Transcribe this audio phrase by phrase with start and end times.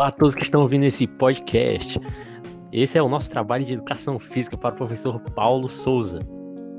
[0.00, 2.00] Olá a todos que estão ouvindo esse podcast.
[2.70, 6.20] Esse é o nosso trabalho de educação física para o professor Paulo Souza.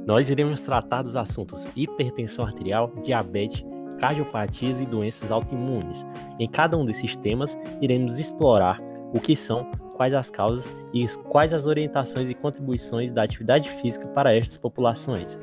[0.07, 3.61] Nós iremos tratar dos assuntos hipertensão arterial, diabetes,
[4.00, 6.05] cardiopatias e doenças autoimunes.
[6.39, 8.79] Em cada um desses temas, iremos explorar
[9.14, 14.07] o que são, quais as causas e quais as orientações e contribuições da atividade física
[14.07, 15.38] para estas populações.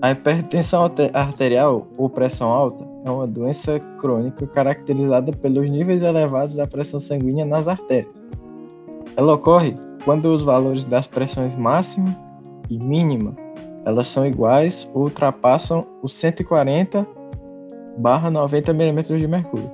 [0.00, 6.66] A hipertensão arterial ou pressão alta é uma doença crônica caracterizada pelos níveis elevados da
[6.66, 8.12] pressão sanguínea nas artérias.
[9.16, 12.16] Ela ocorre quando os valores das pressões máxima
[12.68, 13.34] e mínima
[13.84, 17.06] elas são iguais ou ultrapassam os 140
[17.96, 19.70] barra 90 milímetros de mercúrio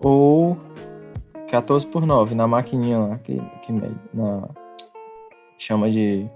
[0.00, 0.56] ou
[1.48, 3.72] 14 por 9 na maquininha lá que, que
[4.14, 4.48] na,
[5.58, 6.26] chama de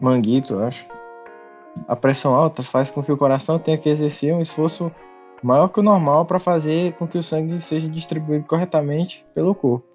[0.00, 0.86] manguito, eu acho
[1.86, 4.90] a pressão alta faz com que o coração tenha que exercer um esforço
[5.42, 9.86] maior que o normal para fazer com que o sangue seja distribuído corretamente pelo corpo.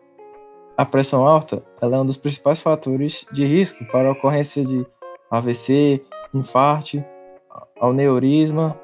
[0.78, 4.86] A pressão alta é um dos principais fatores de risco para a ocorrência de
[5.30, 6.02] AVC,
[6.34, 7.04] infarto,
[7.80, 8.80] aneurisma,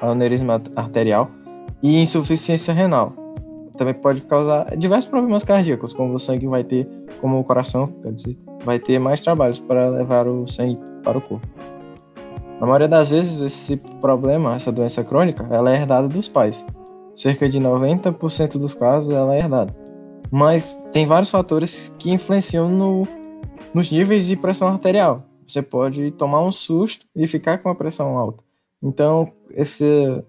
[0.00, 1.30] aneurisma arterial
[1.82, 3.12] e insuficiência renal.
[3.76, 6.88] Também pode causar diversos problemas cardíacos, como o sangue vai ter,
[7.20, 11.20] como o coração, quer dizer, vai ter mais trabalhos para levar o sangue para o
[11.20, 11.46] corpo.
[12.64, 16.64] Na maioria das vezes, esse problema, essa doença crônica, ela é herdada dos pais.
[17.14, 19.76] Cerca de 90% dos casos ela é herdada.
[20.30, 23.06] Mas tem vários fatores que influenciam no,
[23.74, 25.26] nos níveis de pressão arterial.
[25.46, 28.42] Você pode tomar um susto e ficar com a pressão alta.
[28.82, 30.24] Então, esse,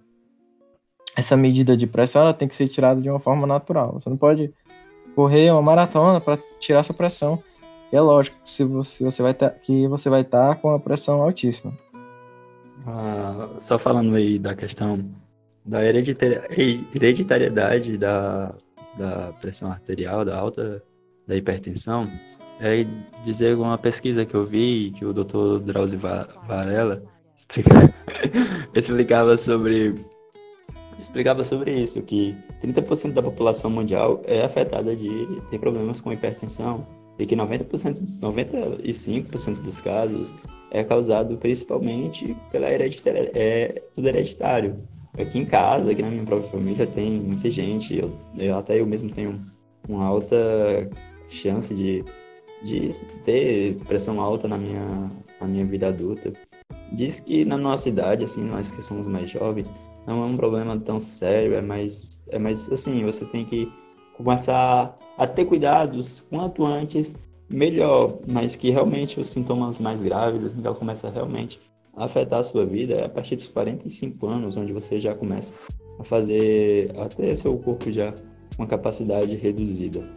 [1.16, 3.94] essa medida de pressão ela tem que ser tirada de uma forma natural.
[3.94, 4.53] Você não pode
[5.16, 7.41] correr uma maratona para tirar sua pressão.
[7.94, 10.78] é lógico que se você, você vai tá, que você vai estar tá com a
[10.78, 11.72] pressão altíssima.
[12.86, 15.09] Ah, só falando aí da questão
[15.66, 18.53] da hereditariedade da,
[18.97, 20.84] da pressão arterial, da alta
[21.28, 22.07] da hipertensão,
[22.59, 22.85] é
[23.24, 25.59] dizer uma pesquisa que eu vi que o Dr.
[25.63, 27.03] Drauzio Varela
[27.35, 27.94] explicava,
[28.75, 29.95] explicava sobre
[31.00, 36.88] explicava sobre isso, que 30% da população mundial é afetada de ter problemas com hipertensão
[37.19, 40.34] e que 90%, 95% dos casos
[40.75, 44.75] é causado principalmente pela hereditária, é tudo hereditário.
[45.18, 48.86] Aqui em casa, aqui na minha própria família, tem muita gente, eu, eu até eu
[48.86, 49.41] mesmo tenho
[49.88, 50.36] uma alta
[51.30, 52.03] chance de,
[52.62, 52.90] de
[53.24, 54.86] ter pressão alta na minha,
[55.40, 56.34] na minha vida adulta.
[56.92, 59.72] Diz que na nossa idade, assim, nós que somos mais jovens,
[60.06, 63.72] não é um problema tão sério, é mais, é mais assim, você tem que
[64.18, 67.16] começar a ter cuidados quanto antes
[67.50, 71.59] melhor, mas que realmente os sintomas mais graves, já começa realmente
[71.95, 75.53] a afetar a sua vida é a partir dos 45 anos, onde você já começa
[76.00, 78.13] a fazer até seu corpo já
[78.57, 80.07] uma capacidade reduzida.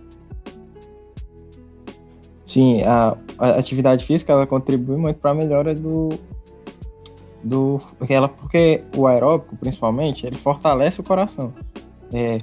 [2.46, 6.08] Sim, a, a atividade física ela contribui muito para a melhora do
[7.44, 11.52] do ela porque o aeróbico principalmente ele fortalece o coração.
[12.12, 12.38] É,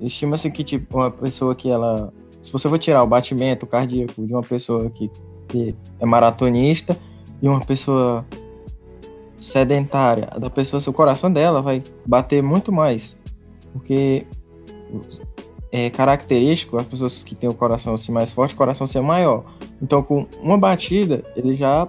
[0.00, 2.12] estima-se que tipo uma pessoa que ela
[2.46, 5.10] se você for tirar o batimento cardíaco de uma pessoa que,
[5.48, 6.96] que é maratonista
[7.42, 8.24] e uma pessoa
[9.40, 13.18] sedentária, da pessoa, seu coração dela vai bater muito mais.
[13.72, 14.24] Porque
[15.72, 19.44] é característico as pessoas que têm o coração assim mais forte, o coração ser maior.
[19.82, 21.88] Então, com uma batida, ele já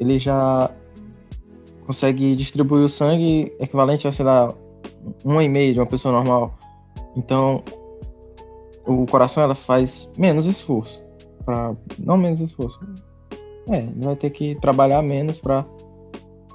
[0.00, 0.68] ele já
[1.86, 4.52] consegue distribuir o sangue equivalente a, sei lá,
[5.24, 6.58] uma e meia de uma pessoa normal.
[7.16, 7.62] Então,
[8.86, 11.02] o coração ela faz menos esforço
[11.44, 12.78] para não menos esforço.
[13.68, 15.64] É, ele vai ter que trabalhar menos para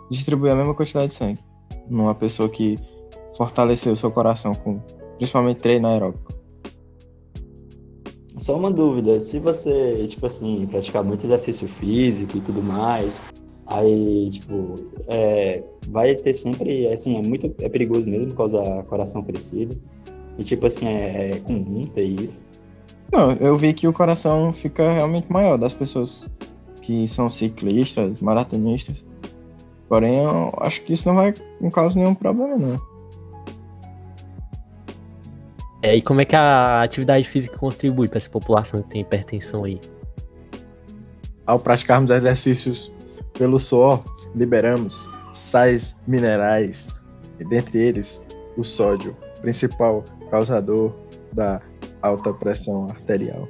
[0.09, 1.39] distribuir a mesma quantidade de sangue
[1.89, 2.77] numa pessoa que
[3.35, 4.79] fortaleceu o seu coração com
[5.17, 6.33] principalmente treino aeróbico.
[8.37, 13.16] Só uma dúvida, se você, tipo assim, praticar muito exercício físico e tudo mais,
[13.66, 14.75] aí, tipo,
[15.07, 19.81] é, vai ter sempre, assim, é muito, é perigoso mesmo causar coração crescido.
[20.37, 22.41] E tipo assim, é, é comum ter isso.
[23.11, 26.29] Não, eu vi que o coração fica realmente maior das pessoas
[26.81, 29.05] que são ciclistas, maratonistas.
[29.87, 32.97] Porém, eu acho que isso não vai não causa nenhum problema, não.
[35.81, 39.63] É, e como é que a atividade física contribui para essa população que tem hipertensão
[39.63, 39.79] aí?
[41.45, 42.91] Ao praticarmos exercícios
[43.37, 44.03] pelo suor,
[44.35, 46.90] liberamos sais minerais,
[47.40, 48.22] e dentre eles
[48.57, 50.94] o sódio, principal causador
[51.34, 51.62] da
[52.02, 53.47] alta pressão arterial.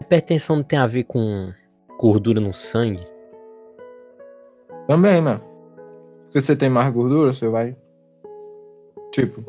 [0.00, 1.52] Hipertensão não tem a ver com
[1.98, 3.06] gordura no sangue?
[4.86, 5.40] Também, né?
[6.30, 7.76] Se você tem mais gordura, você vai
[9.10, 9.42] Tipo,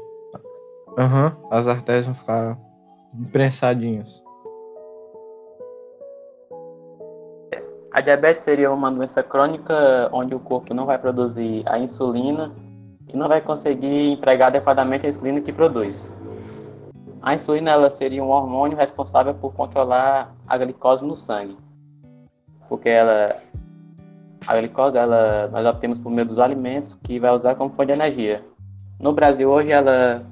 [0.97, 2.57] aham, as artérias vão ficar
[3.13, 4.23] imprensadinhas.
[7.91, 12.51] A diabetes seria uma doença crônica onde o corpo não vai produzir a insulina
[13.11, 16.11] e não vai conseguir empregar adequadamente a insulina que produz.
[17.21, 21.57] A insulina ela seria um hormônio responsável por controlar a glicose no sangue,
[22.67, 23.35] porque ela
[24.47, 27.93] a glicose ela nós obtemos por meio dos alimentos que vai usar como fonte de
[27.93, 28.43] energia.
[28.99, 30.25] No Brasil hoje ela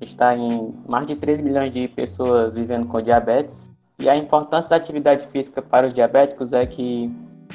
[0.00, 4.76] está em mais de 3 milhões de pessoas vivendo com diabetes e a importância da
[4.76, 7.10] atividade física para os diabéticos é que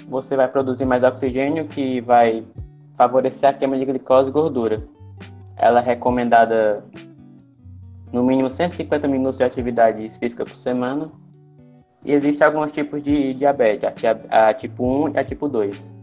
[0.07, 2.43] você vai produzir mais oxigênio que vai
[3.01, 4.83] favorecer a queima de glicose e gordura.
[5.57, 6.85] Ela é recomendada
[8.13, 11.11] no mínimo 150 minutos de atividade física por semana.
[12.05, 13.89] E existem alguns tipos de diabetes,
[14.29, 15.95] a, a tipo 1 e a tipo 2.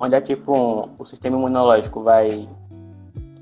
[0.00, 2.48] Onde a tipo 1, o sistema imunológico vai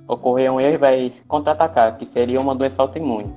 [0.08, 3.32] ocorrer um erro e vai contra-atacar, que seria uma doença autoimune.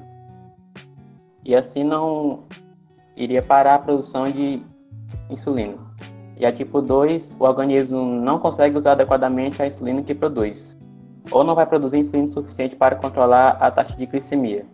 [1.45, 2.45] E assim não
[3.15, 4.63] iria parar a produção de
[5.29, 5.88] insulina.
[6.39, 10.79] E a tipo 2, o organismo não consegue usar adequadamente a insulina que produz
[11.31, 14.65] ou não vai produzir insulina suficiente para controlar a taxa de glicemia.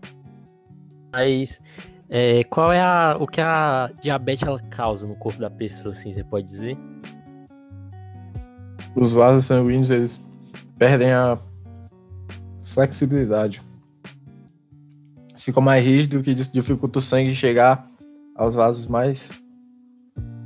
[1.12, 1.64] Mas
[2.10, 6.14] é, qual é a, o que a diabetes ela causa no corpo da pessoa, assim,
[6.14, 6.78] você pode dizer?
[8.96, 10.22] Os vasos sanguíneos, eles
[10.78, 11.38] perdem a
[12.64, 13.62] flexibilidade.
[15.38, 17.90] Ficam mais rígidos, o que dificulta o sangue chegar
[18.36, 19.32] aos vasos mais,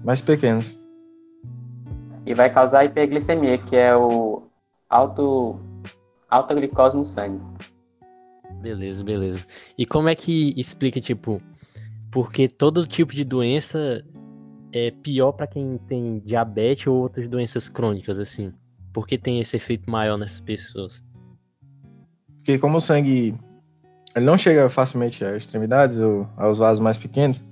[0.04, 0.78] mais pequenos.
[2.30, 4.44] E vai causar hiperglicemia, que é o
[4.88, 5.60] alto
[6.30, 7.42] alta glicose no sangue.
[8.62, 9.44] Beleza, beleza.
[9.76, 11.42] E como é que explica, tipo,
[12.12, 14.06] porque todo tipo de doença
[14.72, 18.54] é pior para quem tem diabetes ou outras doenças crônicas, assim?
[18.94, 21.04] Por que tem esse efeito maior nessas pessoas?
[22.36, 23.36] Porque como o sangue
[24.16, 27.44] ele não chega facilmente às extremidades ou aos vasos mais pequenos,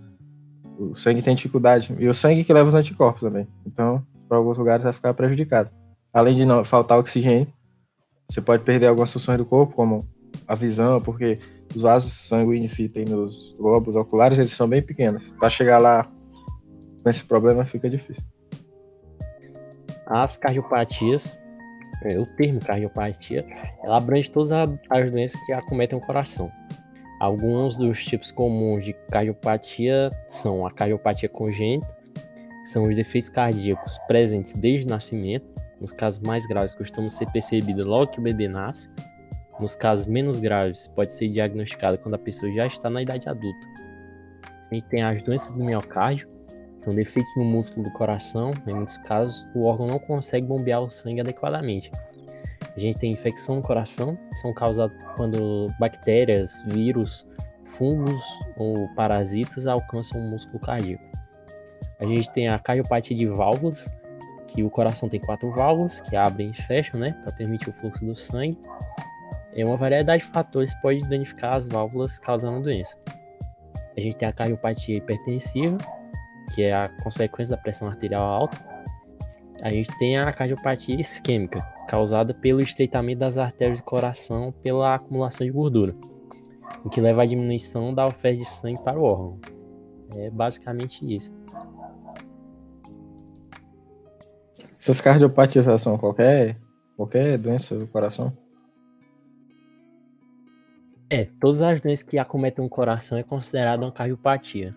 [0.77, 1.95] o sangue tem dificuldade.
[1.97, 3.47] E o sangue que leva os anticorpos também.
[3.65, 5.69] Então, para alguns lugares vai ficar prejudicado.
[6.13, 7.47] Além de não faltar oxigênio,
[8.27, 10.07] você pode perder algumas funções do corpo, como
[10.47, 11.39] a visão, porque
[11.75, 15.31] os vasos sanguíneos que tem nos globos oculares, eles são bem pequenos.
[15.31, 16.09] Para chegar lá
[17.03, 18.24] com esse problema fica difícil.
[20.06, 21.38] As cardiopatias,
[22.03, 23.45] é, o termo cardiopatia,
[23.83, 26.51] ela abrange todas as doenças que acometem o coração.
[27.19, 31.96] Alguns dos tipos comuns de cardiopatia são a cardiopatia congênita,
[32.67, 35.47] são os defeitos cardíacos presentes desde o nascimento,
[35.79, 38.89] nos casos mais graves, costuma ser percebida logo que o bebê nasce.
[39.59, 43.67] Nos casos menos graves, pode ser diagnosticada quando a pessoa já está na idade adulta.
[44.69, 46.27] A gente tem as doenças do miocárdio,
[46.77, 48.51] são defeitos no músculo do coração.
[48.67, 51.89] Em muitos casos, o órgão não consegue bombear o sangue adequadamente.
[52.75, 57.25] A gente tem infecção no coração, são causadas quando bactérias, vírus,
[57.77, 58.23] fungos
[58.57, 61.06] ou parasitas alcançam o músculo cardíaco.
[61.99, 63.89] A gente tem a cardiopatia de válvulas,
[64.47, 68.05] que o coração tem quatro válvulas que abrem e fecham, né, para permitir o fluxo
[68.05, 68.57] do sangue.
[69.53, 72.97] É uma variedade de fatores que pode danificar as válvulas causando doença.
[73.95, 75.77] A gente tem a cardiopatia hipertensiva,
[76.54, 78.57] que é a consequência da pressão arterial alta.
[79.61, 85.45] A gente tem a cardiopatia isquêmica, causada pelo estreitamento das artérias do coração pela acumulação
[85.45, 85.95] de gordura,
[86.85, 89.39] o que leva à diminuição da oferta de sangue para o órgão.
[90.16, 91.33] É basicamente isso.
[94.79, 96.57] Essas cardiopatias são qualquer,
[96.95, 98.35] qualquer doença do coração?
[101.09, 104.75] É, todas as doenças que acometem o coração é considerada uma cardiopatia.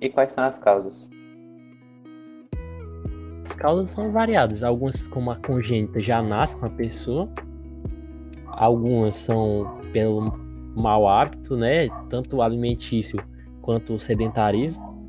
[0.00, 1.10] E quais são as causas?
[3.44, 4.62] As causas são variadas.
[4.62, 7.28] Algumas, como a congênita, já nasce com a pessoa.
[8.46, 10.32] Algumas são pelo
[10.76, 11.88] mau hábito, né?
[12.08, 13.18] Tanto alimentício
[13.62, 15.08] quanto o sedentarismo,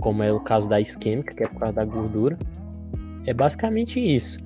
[0.00, 2.38] como é o caso da isquêmica, que é por causa da gordura.
[3.26, 4.38] É basicamente isso.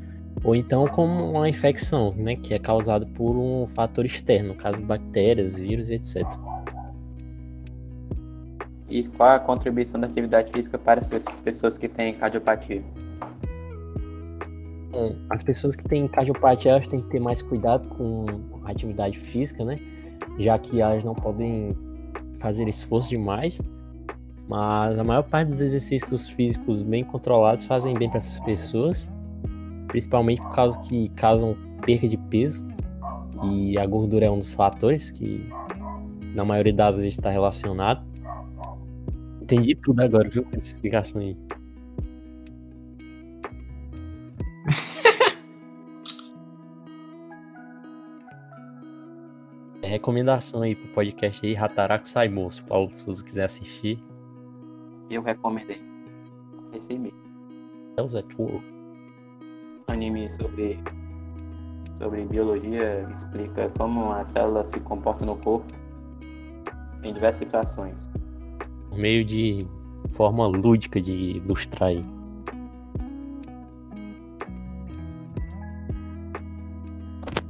[0.44, 4.80] Ou então como uma infecção, né, que é causada por um fator externo, no caso
[4.82, 6.24] bactérias, vírus, etc.
[8.88, 12.82] E qual a contribuição da atividade física para essas pessoas que têm cardiopatia?
[14.90, 18.24] Bom, as pessoas que têm cardiopatia elas têm que ter mais cuidado com
[18.64, 19.78] a atividade física, né?
[20.38, 21.76] Já que elas não podem
[22.38, 23.60] fazer esforço demais
[24.48, 29.10] mas a maior parte dos exercícios físicos bem controlados fazem bem para essas pessoas,
[29.88, 32.66] principalmente por causa que causam perda de peso
[33.44, 35.46] e a gordura é um dos fatores que
[36.34, 38.06] na maioria das vezes está relacionado.
[39.42, 40.46] Entendi tudo agora, viu?
[40.52, 41.36] Essa explicação aí.
[49.80, 52.62] É recomendação aí pro podcast aí, Rataraku Sai Moço.
[52.64, 53.98] Paulo Souza quiser assistir.
[55.10, 55.80] Eu recomendei.
[56.72, 57.18] Esse mesmo.
[57.96, 58.62] Cells at War.
[59.88, 60.78] Anime sobre,
[61.98, 65.72] sobre biologia explica como a célula se comporta no corpo
[67.02, 68.10] em diversas situações.
[68.90, 69.66] Por meio de
[70.12, 72.04] forma lúdica de ilustrar aí.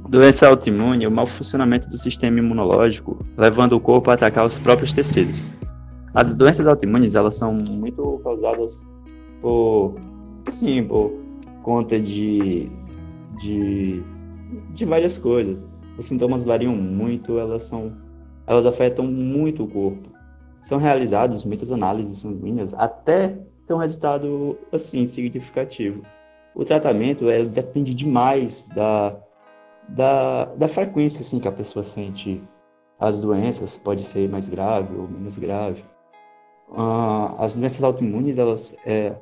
[0.07, 4.57] Doença autoimune é o mau funcionamento do sistema imunológico, levando o corpo a atacar os
[4.57, 5.47] próprios tecidos.
[6.13, 8.85] As doenças autoimunes, elas são muito causadas
[9.41, 9.95] por,
[10.45, 11.11] assim, por
[11.63, 12.69] conta de,
[13.37, 14.03] de,
[14.73, 15.65] de várias coisas.
[15.97, 17.93] Os sintomas variam muito, elas são,
[18.47, 20.09] elas afetam muito o corpo.
[20.61, 23.37] São realizadas muitas análises sanguíneas até
[23.67, 26.01] ter um resultado, assim, significativo.
[26.55, 29.15] O tratamento, ele depende demais da
[29.89, 32.41] da, da frequência assim, que a pessoa sente
[32.99, 35.83] as doenças, pode ser mais grave ou menos grave.
[36.69, 39.13] Uh, as doenças autoimunes, elas, é,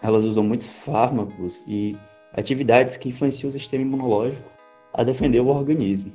[0.00, 1.96] elas usam muitos fármacos e
[2.32, 4.48] atividades que influenciam o sistema imunológico
[4.92, 6.12] a defender o organismo.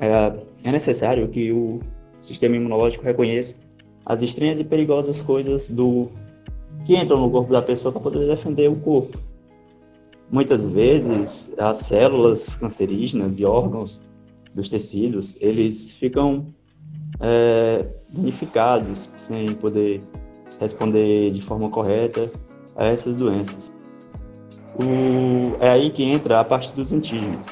[0.00, 1.80] É, é necessário que o
[2.20, 3.54] sistema imunológico reconheça
[4.04, 6.08] as estranhas e perigosas coisas do
[6.84, 9.18] que entram no corpo da pessoa para poder defender o corpo.
[10.30, 14.02] Muitas vezes, as células cancerígenas e órgãos
[14.54, 16.52] dos tecidos, eles ficam
[17.22, 20.02] é, danificados sem poder
[20.60, 22.30] responder de forma correta
[22.76, 23.70] a essas doenças.
[24.74, 27.46] O, é aí que entra a parte dos antígenos.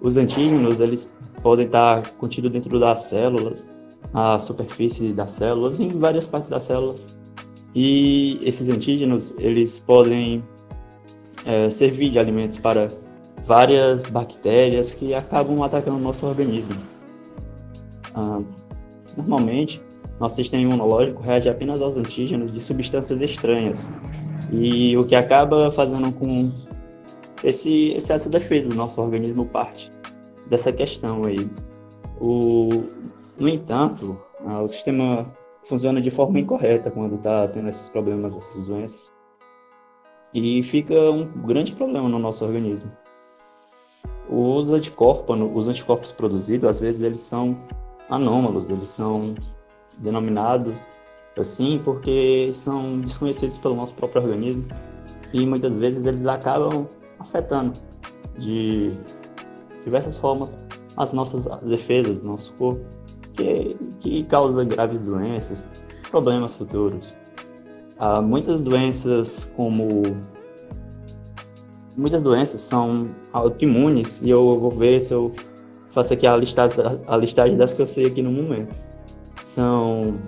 [0.00, 1.10] Os antígenos, eles
[1.42, 3.66] podem estar contidos dentro das células,
[4.12, 7.06] na superfície das células, em várias partes das células.
[7.74, 10.42] E esses antígenos, eles podem
[11.44, 12.88] é, servir de alimentos para
[13.44, 16.76] várias bactérias que acabam atacando o nosso organismo.
[18.14, 18.38] Ah,
[19.16, 19.82] normalmente,
[20.18, 23.90] nosso sistema imunológico reage apenas aos antígenos de substâncias estranhas,
[24.50, 26.52] e o que acaba fazendo com
[27.42, 29.90] esse, essa defesa do nosso organismo parte
[30.48, 31.48] dessa questão aí.
[32.20, 32.84] O,
[33.38, 35.26] no entanto, ah, o sistema
[35.64, 39.10] funciona de forma incorreta quando está tendo esses problemas, essas doenças
[40.34, 42.90] e fica um grande problema no nosso organismo.
[44.28, 47.58] Os anticorpos, os anticorpos produzidos, às vezes eles são
[48.12, 49.34] anômalos, eles são
[49.98, 50.88] denominados
[51.38, 54.66] assim porque são desconhecidos pelo nosso próprio organismo
[55.32, 56.86] e muitas vezes eles acabam
[57.18, 57.72] afetando
[58.38, 58.92] de
[59.84, 60.56] diversas formas
[60.96, 62.84] as nossas defesas do nosso corpo,
[63.32, 65.66] que, que causa graves doenças,
[66.10, 67.14] problemas futuros.
[67.98, 70.02] Uh, muitas doenças como
[71.96, 75.32] muitas doenças são autoimunes e eu vou ver se eu
[75.92, 78.74] faço aqui a listagem, a listagem das que eu sei aqui no momento.
[79.44, 80.18] São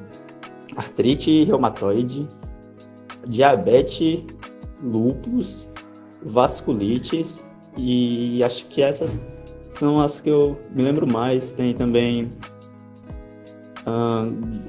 [0.77, 2.29] artrite reumatoide,
[3.27, 4.25] diabetes,
[4.83, 5.69] lúpus,
[6.23, 7.45] vasculites
[7.77, 9.19] e acho que essas
[9.71, 11.53] são as que eu me lembro mais.
[11.53, 12.33] Tem também
[13.87, 14.63] hum,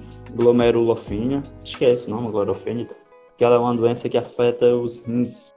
[1.62, 2.88] acho que é esse nome, glomerulofenia,
[3.38, 5.54] que ela é uma doença que afeta os rins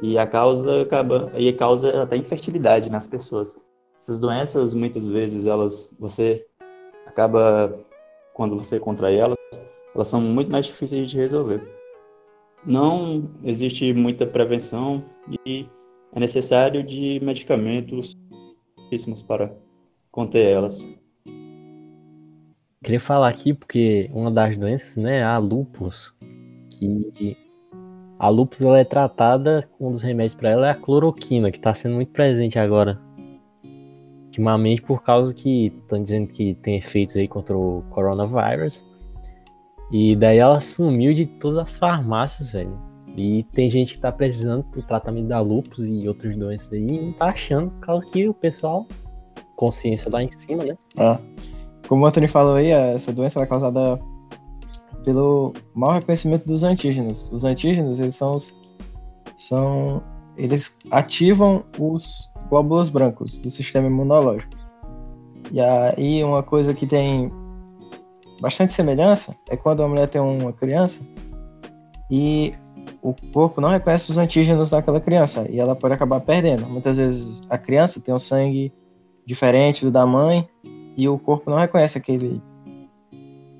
[0.00, 3.56] e a causa acaba e causa até infertilidade nas pessoas.
[3.98, 6.46] Essas doenças muitas vezes elas você
[7.06, 7.78] acaba
[8.32, 9.36] quando você contrai elas,
[9.94, 11.60] elas são muito mais difíceis de resolver.
[12.64, 15.04] Não existe muita prevenção
[15.44, 15.66] e
[16.12, 18.16] é necessário de medicamentos
[19.26, 19.52] para
[20.10, 20.88] conter elas.
[22.82, 26.14] Queria falar aqui porque uma das doenças, né, é a lupus,
[26.70, 27.36] que
[28.18, 31.74] a lupus ela é tratada, um dos remédios para ela é a cloroquina, que está
[31.74, 33.07] sendo muito presente agora.
[34.38, 38.86] Ultimamente por causa que estão dizendo que tem efeitos aí contra o coronavírus.
[39.90, 42.78] E daí ela sumiu de todas as farmácias, velho.
[43.16, 47.00] E tem gente que tá precisando pro tratamento da lupus e outras doenças aí e
[47.00, 48.86] não tá achando, por causa que o pessoal,
[49.56, 50.78] consciência lá em cima, né?
[50.96, 51.18] Ah.
[51.88, 53.98] Como o Anthony falou aí, essa doença é causada
[55.02, 57.28] pelo mau reconhecimento dos antígenos.
[57.32, 58.56] Os antígenos, eles são os
[59.36, 60.02] são
[60.36, 64.50] eles ativam os glóbulos brancos do sistema imunológico.
[65.50, 67.30] E aí uma coisa que tem
[68.40, 71.00] bastante semelhança é quando a mulher tem uma criança
[72.10, 72.52] e
[73.02, 76.66] o corpo não reconhece os antígenos daquela criança e ela pode acabar perdendo.
[76.66, 78.72] Muitas vezes a criança tem um sangue
[79.26, 80.48] diferente do da mãe
[80.96, 82.42] e o corpo não reconhece aquele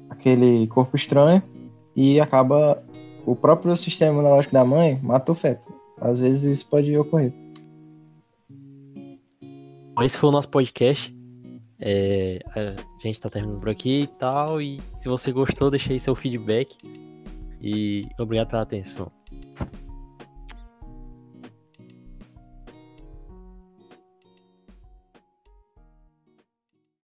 [0.09, 1.43] aquele corpo estranho
[1.95, 2.83] e acaba
[3.25, 5.73] o próprio sistema imunológico da mãe mata o feto.
[6.01, 7.33] Às vezes isso pode ocorrer.
[10.03, 11.15] Esse foi o nosso podcast.
[11.81, 14.61] É, a gente tá terminando por aqui e tal.
[14.61, 16.77] E se você gostou, deixa aí seu feedback.
[17.61, 19.11] E obrigado pela atenção.